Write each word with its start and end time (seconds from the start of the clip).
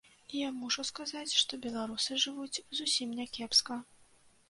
Я 0.37 0.47
мушу 0.59 0.85
сказаць, 0.91 1.37
што 1.43 1.61
беларусы 1.67 2.19
жывуць 2.27 2.63
зусім 2.81 3.17
не 3.23 3.33
кепска. 3.37 3.83